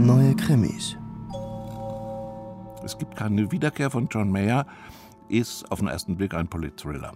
[0.00, 0.96] Neue Krimis.
[2.82, 4.66] Es gibt keine Wiederkehr von John Mayer,
[5.28, 7.12] ist auf den ersten Blick ein Polit-Thriller.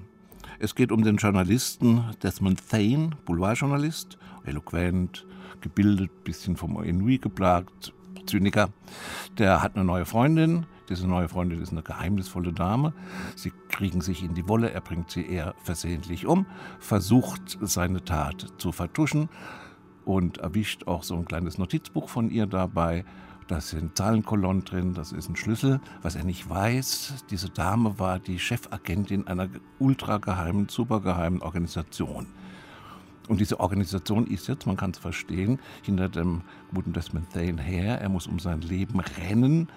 [0.59, 5.27] Es geht um den Journalisten Desmond Thane, Boulevardjournalist, eloquent,
[5.63, 7.95] gebildet, bisschen vom Ennui geplagt,
[8.27, 8.69] Zyniker.
[9.39, 10.67] Der hat eine neue Freundin.
[10.91, 12.93] Diese neue Freundin ist eine geheimnisvolle Dame.
[13.35, 16.45] Sie kriegen sich in die Wolle, er bringt sie eher versehentlich um,
[16.81, 19.31] versucht seine Tat zu vertuschen
[20.05, 23.05] und erwischt auch so ein kleines Notizbuch von ihr dabei.
[23.47, 25.81] Da sind Zahlenkolonnen drin, das ist ein Schlüssel.
[26.03, 29.49] Was er nicht weiß, diese Dame war die Chefagentin einer
[29.79, 32.27] ultrageheimen, supergeheimen Organisation.
[33.29, 36.43] Und diese Organisation ist jetzt, man kann es verstehen, hinter dem
[36.75, 38.01] guten Desmond Thane her.
[38.01, 39.69] Er muss um sein Leben rennen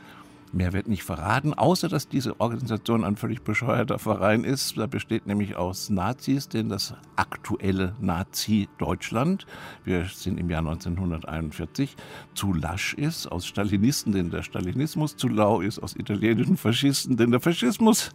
[0.54, 4.78] Mehr wird nicht verraten, außer dass diese Organisation ein völlig bescheuerter Verein ist.
[4.78, 9.46] Da besteht nämlich aus Nazis, denn das aktuelle Nazi-Deutschland,
[9.84, 11.98] wir sind im Jahr 1941,
[12.34, 17.32] zu lasch ist, aus Stalinisten, denn der Stalinismus zu lau ist, aus italienischen Faschisten, denn
[17.32, 18.12] der Faschismus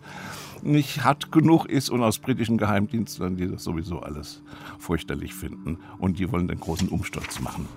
[0.63, 4.43] nicht hart genug ist und aus britischen Geheimdiensten, die das sowieso alles
[4.79, 7.69] fürchterlich finden und die wollen den großen Umsturz machen.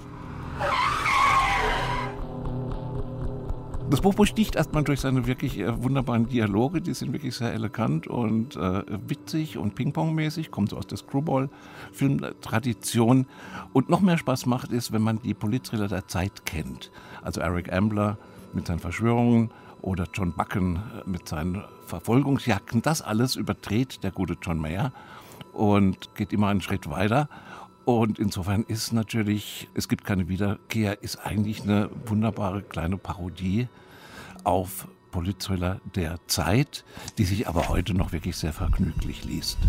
[3.88, 8.08] Das Buch besticht erstmal durch seine wirklich äh, wunderbaren Dialoge, die sind wirklich sehr elegant
[8.08, 13.28] und äh, witzig und Ping-Pong-mäßig, kommt so aus der Screwball-Filmtradition.
[13.74, 16.90] Und noch mehr Spaß macht es, wenn man die Politthriller der Zeit kennt.
[17.22, 18.18] Also Eric Ambler
[18.54, 22.82] mit seinen Verschwörungen oder John Bucken äh, mit seinen Verfolgungsjagden.
[22.82, 24.94] Das alles überdreht der gute John Mayer
[25.54, 27.30] und geht immer einen Schritt weiter.
[27.86, 33.68] Und insofern ist natürlich, es gibt keine Wiederkehr, ist eigentlich eine wunderbare kleine Parodie
[34.44, 36.84] auf Politthriller der Zeit,
[37.20, 39.60] die sich aber heute noch wirklich sehr vergnüglich liest.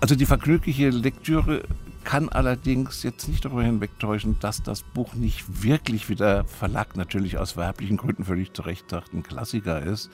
[0.00, 1.64] Also die vergnügliche Lektüre
[2.04, 7.38] kann allerdings jetzt nicht darüber hinwegtäuschen, dass das Buch nicht wirklich, wie der Verlag natürlich
[7.38, 10.10] aus werblichen Gründen völlig zu Recht sagt, ein Klassiker ist.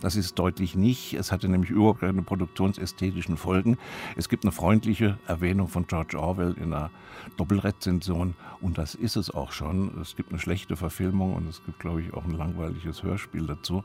[0.00, 1.14] Das ist deutlich nicht.
[1.14, 3.78] Es hatte nämlich überhaupt keine produktionsästhetischen Folgen.
[4.16, 6.90] Es gibt eine freundliche Erwähnung von George Orwell in einer
[7.36, 10.00] Doppelrezension und das ist es auch schon.
[10.00, 13.84] Es gibt eine schlechte Verfilmung und es gibt, glaube ich, auch ein langweiliges Hörspiel dazu.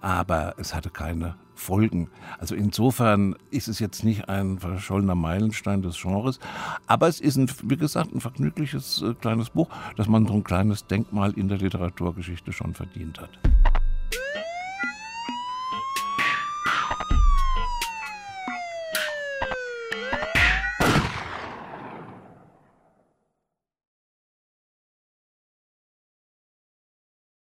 [0.00, 2.08] Aber es hatte keine Folgen.
[2.38, 6.40] Also insofern ist es jetzt nicht ein verschollener Meilenstein des Genres,
[6.86, 10.44] aber es ist, ein, wie gesagt, ein vergnügliches äh, kleines Buch, das man so ein
[10.44, 13.30] kleines Denkmal in der Literaturgeschichte schon verdient hat.